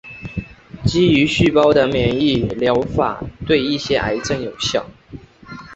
[0.83, 4.87] 基于细胞的免疫疗法对一些癌症有效。